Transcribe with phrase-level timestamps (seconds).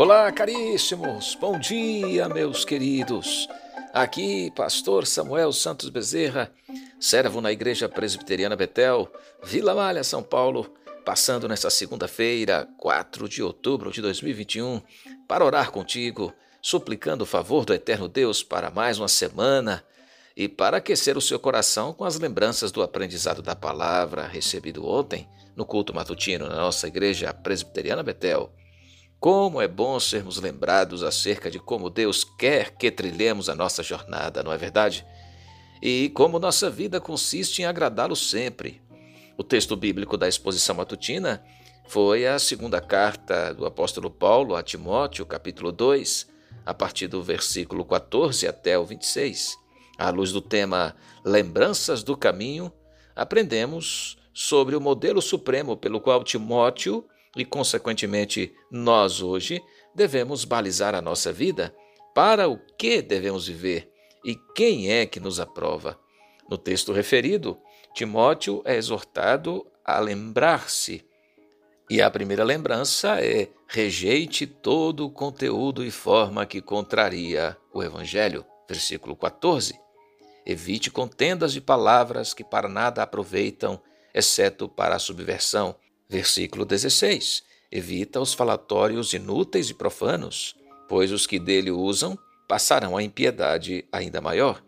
[0.00, 1.36] Olá, caríssimos!
[1.38, 3.46] Bom dia, meus queridos!
[3.92, 6.50] Aqui, Pastor Samuel Santos Bezerra,
[6.98, 9.12] servo na Igreja Presbiteriana Betel,
[9.44, 10.72] Vila Malha, São Paulo,
[11.04, 14.80] passando nesta segunda-feira, 4 de outubro de 2021,
[15.28, 19.84] para orar contigo, suplicando o favor do Eterno Deus para mais uma semana
[20.34, 25.28] e para aquecer o seu coração com as lembranças do aprendizado da palavra recebido ontem
[25.54, 28.50] no culto matutino na nossa Igreja Presbiteriana Betel.
[29.20, 34.42] Como é bom sermos lembrados acerca de como Deus quer que trilhemos a nossa jornada,
[34.42, 35.04] não é verdade?
[35.82, 38.80] E como nossa vida consiste em agradá-lo sempre.
[39.36, 41.44] O texto bíblico da exposição matutina
[41.86, 46.26] foi a segunda carta do apóstolo Paulo a Timóteo, capítulo 2,
[46.64, 49.54] a partir do versículo 14 até o 26.
[49.98, 52.72] À luz do tema Lembranças do Caminho,
[53.14, 57.04] aprendemos sobre o modelo supremo pelo qual Timóteo
[57.36, 59.62] e, consequentemente, nós hoje
[59.94, 61.74] devemos balizar a nossa vida
[62.14, 63.90] para o que devemos viver
[64.24, 65.98] e quem é que nos aprova.
[66.48, 67.58] No texto referido,
[67.94, 71.04] Timóteo é exortado a lembrar-se.
[71.88, 78.44] E a primeira lembrança é: rejeite todo o conteúdo e forma que contraria o Evangelho.
[78.68, 79.78] Versículo 14.
[80.46, 83.80] Evite contendas de palavras que para nada aproveitam,
[84.14, 85.76] exceto para a subversão,
[86.10, 90.56] Versículo 16: Evita os falatórios inúteis e profanos,
[90.88, 94.60] pois os que dele usam passarão a impiedade ainda maior.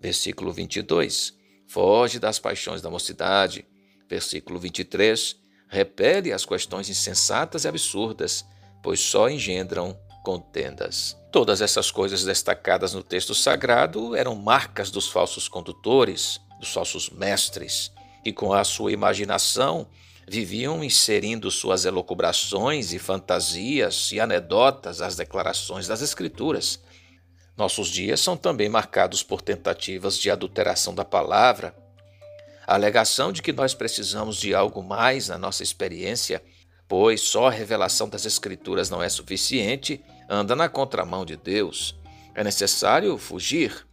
[0.00, 1.32] Versículo 22:
[1.68, 3.64] Foge das paixões da mocidade.
[4.08, 5.36] Versículo 23:
[5.68, 8.44] Repele as questões insensatas e absurdas,
[8.82, 11.16] pois só engendram contendas.
[11.30, 17.92] Todas essas coisas destacadas no texto sagrado eram marcas dos falsos condutores, dos falsos mestres,
[18.24, 19.86] que com a sua imaginação
[20.28, 26.80] viviam inserindo suas elocubrações e fantasias e anedotas às declarações das Escrituras.
[27.56, 31.74] Nossos dias são também marcados por tentativas de adulteração da palavra,
[32.66, 36.42] a alegação de que nós precisamos de algo mais na nossa experiência,
[36.86, 41.98] pois só a revelação das Escrituras não é suficiente, anda na contramão de Deus.
[42.34, 43.84] É necessário fugir,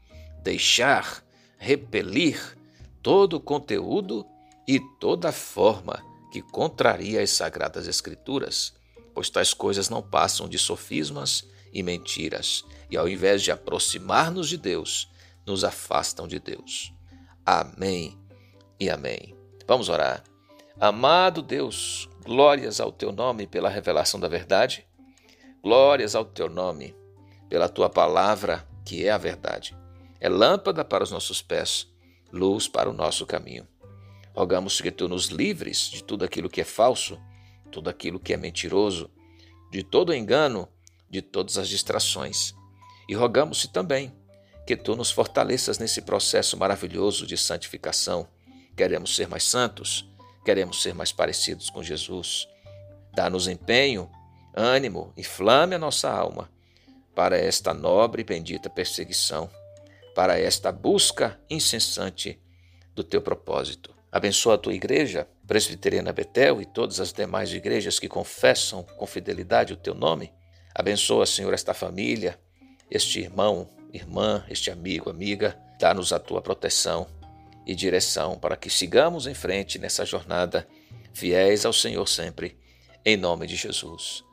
[0.44, 1.24] deixar,
[1.58, 2.56] repelir
[3.02, 4.24] todo o conteúdo
[4.68, 8.74] e toda forma que contraria as sagradas Escrituras,
[9.14, 14.58] pois tais coisas não passam de sofismas e mentiras, e ao invés de aproximar-nos de
[14.58, 15.10] Deus,
[15.46, 16.94] nos afastam de Deus.
[17.46, 18.18] Amém
[18.80, 19.36] e amém.
[19.68, 20.24] Vamos orar.
[20.80, 24.86] Amado Deus, glórias ao teu nome pela revelação da verdade,
[25.64, 26.96] glórias ao teu nome
[27.50, 29.76] pela tua palavra, que é a verdade.
[30.20, 31.88] É lâmpada para os nossos pés,
[32.32, 33.68] luz para o nosso caminho.
[34.38, 37.20] Rogamos que tu nos livres de tudo aquilo que é falso,
[37.72, 39.10] tudo aquilo que é mentiroso,
[39.72, 40.70] de todo engano,
[41.10, 42.54] de todas as distrações.
[43.10, 44.16] E rogamos-te também
[44.68, 48.28] que tu nos fortaleças nesse processo maravilhoso de santificação.
[48.76, 50.08] Queremos ser mais santos,
[50.46, 52.48] queremos ser mais parecidos com Jesus.
[53.16, 54.08] Dá-nos empenho,
[54.56, 56.48] ânimo, inflame a nossa alma
[57.16, 59.50] para esta nobre e bendita perseguição,
[60.14, 62.40] para esta busca incessante
[62.94, 63.97] do teu propósito.
[64.18, 69.74] Abençoa a tua igreja, Presbiteriana Betel e todas as demais igrejas que confessam com fidelidade
[69.74, 70.34] o teu nome.
[70.74, 72.36] Abençoa, Senhor, esta família,
[72.90, 75.56] este irmão, irmã, este amigo, amiga.
[75.80, 77.06] Dá-nos a tua proteção
[77.64, 80.68] e direção para que sigamos em frente nessa jornada,
[81.14, 82.58] fiéis ao Senhor sempre,
[83.06, 84.24] em nome de Jesus.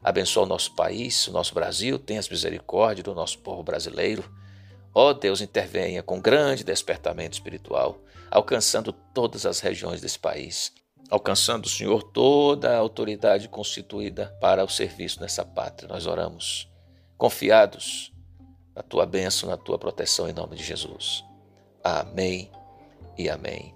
[0.00, 4.32] Abençoa o nosso país, o nosso Brasil, tenha misericórdia do nosso povo brasileiro.
[4.94, 8.00] Ó oh, Deus, intervenha com grande despertamento espiritual
[8.34, 10.72] alcançando todas as regiões desse país,
[11.08, 15.88] alcançando, Senhor, toda a autoridade constituída para o serviço nessa pátria.
[15.88, 16.68] Nós oramos,
[17.16, 18.12] confiados
[18.74, 21.24] na tua bênção, na tua proteção, em nome de Jesus.
[21.82, 22.50] Amém
[23.16, 23.72] e amém.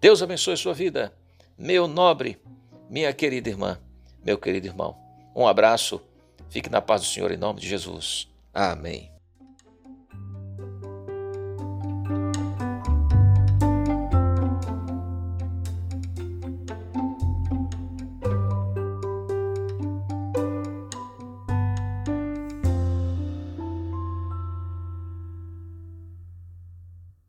[0.00, 1.14] Deus abençoe sua vida,
[1.56, 2.42] meu nobre,
[2.88, 3.78] minha querida irmã,
[4.24, 4.98] meu querido irmão.
[5.36, 6.02] Um abraço,
[6.48, 8.28] fique na paz do Senhor em nome de Jesus.
[8.52, 9.19] Amém.